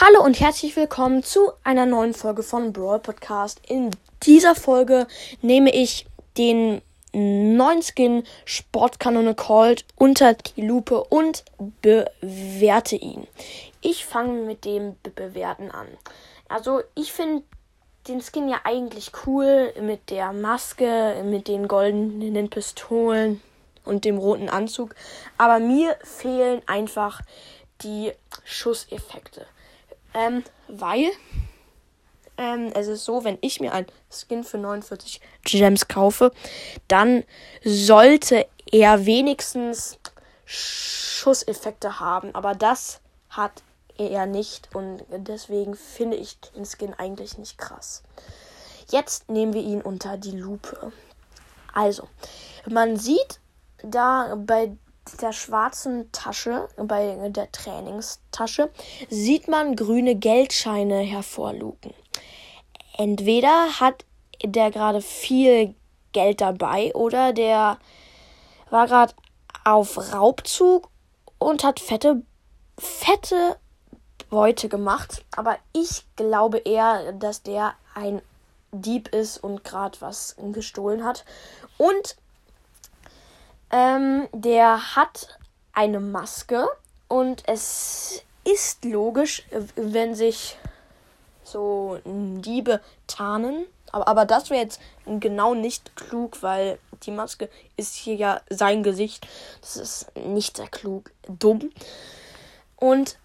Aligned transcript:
Hallo 0.00 0.22
und 0.22 0.38
herzlich 0.38 0.76
willkommen 0.76 1.24
zu 1.24 1.50
einer 1.64 1.84
neuen 1.84 2.14
Folge 2.14 2.44
von 2.44 2.72
Brawl 2.72 3.00
Podcast. 3.00 3.60
In 3.66 3.90
dieser 4.22 4.54
Folge 4.54 5.08
nehme 5.42 5.74
ich 5.74 6.06
den 6.36 6.82
neuen 7.12 7.82
Skin 7.82 8.22
Sportkanone 8.44 9.34
Cold 9.34 9.84
unter 9.96 10.34
die 10.34 10.62
Lupe 10.62 11.02
und 11.02 11.44
bewerte 11.82 12.94
ihn. 12.94 13.26
Ich 13.80 14.04
fange 14.04 14.42
mit 14.42 14.64
dem 14.64 14.94
Be 15.02 15.10
Bewerten 15.10 15.72
an. 15.72 15.88
Also 16.48 16.82
ich 16.94 17.12
finde 17.12 17.42
den 18.06 18.20
Skin 18.20 18.48
ja 18.48 18.60
eigentlich 18.62 19.10
cool 19.26 19.72
mit 19.80 20.10
der 20.10 20.32
Maske, 20.32 21.24
mit 21.24 21.48
den 21.48 21.66
goldenen 21.66 22.50
Pistolen 22.50 23.42
und 23.84 24.04
dem 24.04 24.18
roten 24.18 24.48
Anzug. 24.48 24.94
Aber 25.38 25.58
mir 25.58 25.96
fehlen 26.04 26.62
einfach 26.66 27.20
die 27.82 28.12
Schusseffekte. 28.44 29.44
Ähm, 30.18 30.42
weil 30.66 31.10
ähm, 32.36 32.72
es 32.74 32.88
ist 32.88 33.04
so, 33.04 33.22
wenn 33.22 33.38
ich 33.40 33.60
mir 33.60 33.72
ein 33.72 33.86
Skin 34.10 34.42
für 34.42 34.58
49 34.58 35.20
Gems 35.44 35.86
kaufe, 35.86 36.32
dann 36.88 37.24
sollte 37.64 38.46
er 38.70 39.06
wenigstens 39.06 39.98
Schusseffekte 40.44 42.00
haben. 42.00 42.34
Aber 42.34 42.54
das 42.54 43.00
hat 43.30 43.62
er 43.96 44.26
nicht 44.26 44.74
und 44.74 45.04
deswegen 45.10 45.74
finde 45.74 46.16
ich 46.16 46.38
den 46.56 46.64
Skin 46.64 46.94
eigentlich 46.94 47.38
nicht 47.38 47.58
krass. 47.58 48.02
Jetzt 48.90 49.28
nehmen 49.28 49.52
wir 49.52 49.62
ihn 49.62 49.82
unter 49.82 50.16
die 50.16 50.36
Lupe. 50.36 50.92
Also, 51.72 52.08
man 52.66 52.96
sieht 52.96 53.40
da 53.82 54.36
bei 54.36 54.72
der 55.16 55.32
schwarzen 55.32 56.10
Tasche, 56.12 56.68
bei 56.76 57.16
der 57.30 57.50
Trainingstasche, 57.50 58.70
sieht 59.08 59.48
man 59.48 59.76
grüne 59.76 60.14
Geldscheine 60.14 61.00
hervorlugen. 61.00 61.94
Entweder 62.96 63.80
hat 63.80 64.04
der 64.42 64.70
gerade 64.70 65.00
viel 65.00 65.74
Geld 66.12 66.40
dabei 66.40 66.94
oder 66.94 67.32
der 67.32 67.78
war 68.70 68.86
gerade 68.86 69.14
auf 69.64 70.12
Raubzug 70.12 70.88
und 71.38 71.64
hat 71.64 71.80
fette, 71.80 72.22
fette 72.78 73.56
Beute 74.30 74.68
gemacht. 74.68 75.24
Aber 75.36 75.58
ich 75.72 76.04
glaube 76.16 76.58
eher, 76.58 77.12
dass 77.12 77.42
der 77.42 77.74
ein 77.94 78.22
Dieb 78.72 79.08
ist 79.14 79.38
und 79.38 79.64
gerade 79.64 80.00
was 80.00 80.36
gestohlen 80.52 81.04
hat. 81.04 81.24
Und 81.78 82.16
ähm, 83.70 84.28
der 84.32 84.96
hat 84.96 85.38
eine 85.72 86.00
Maske 86.00 86.68
und 87.08 87.42
es 87.46 88.22
ist 88.44 88.84
logisch, 88.84 89.46
wenn 89.76 90.14
sich 90.14 90.56
so 91.44 91.98
Diebe 92.04 92.80
tarnen. 93.06 93.66
Aber, 93.90 94.08
aber 94.08 94.24
das 94.24 94.50
wäre 94.50 94.62
jetzt 94.62 94.80
genau 95.06 95.54
nicht 95.54 95.96
klug, 95.96 96.42
weil 96.42 96.78
die 97.04 97.10
Maske 97.10 97.48
ist 97.76 97.94
hier 97.94 98.14
ja 98.16 98.40
sein 98.50 98.82
Gesicht. 98.82 99.26
Das 99.60 99.76
ist 99.76 100.16
nicht 100.16 100.56
sehr 100.56 100.68
klug. 100.68 101.10
Dumm. 101.26 101.70
Und 102.76 103.18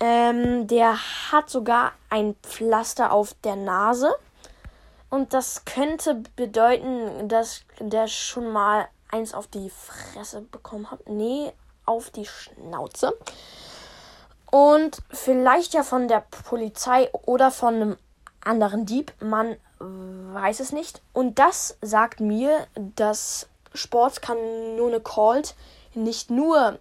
ähm, 0.00 0.66
der 0.66 0.96
hat 1.30 1.50
sogar 1.50 1.92
ein 2.10 2.34
Pflaster 2.42 3.12
auf 3.12 3.34
der 3.44 3.56
Nase. 3.56 4.14
Und 5.10 5.32
das 5.32 5.64
könnte 5.64 6.22
bedeuten, 6.36 7.28
dass 7.28 7.62
der 7.80 8.08
schon 8.08 8.50
mal 8.52 8.88
eins 9.08 9.34
auf 9.34 9.46
die 9.46 9.70
Fresse 9.70 10.42
bekommen 10.42 10.90
habe. 10.90 11.02
Nee, 11.06 11.52
auf 11.84 12.10
die 12.10 12.26
Schnauze. 12.26 13.14
Und 14.50 14.98
vielleicht 15.10 15.74
ja 15.74 15.82
von 15.82 16.08
der 16.08 16.24
Polizei 16.44 17.10
oder 17.12 17.50
von 17.50 17.74
einem 17.74 17.96
anderen 18.40 18.86
Dieb. 18.86 19.12
Man 19.20 19.56
weiß 19.78 20.60
es 20.60 20.72
nicht. 20.72 21.02
Und 21.12 21.38
das 21.38 21.76
sagt 21.82 22.20
mir, 22.20 22.66
dass 22.74 23.48
Sportskanone 23.74 25.00
Colt 25.00 25.54
nicht 25.94 26.30
nur 26.30 26.78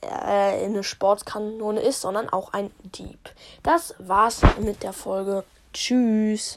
äh, 0.00 0.64
eine 0.64 0.84
Sportskanone 0.84 1.80
ist, 1.80 2.00
sondern 2.00 2.28
auch 2.28 2.52
ein 2.52 2.70
Dieb. 2.82 3.18
Das 3.62 3.94
war's 3.98 4.40
mit 4.60 4.82
der 4.82 4.92
Folge. 4.92 5.44
Tschüss. 5.72 6.46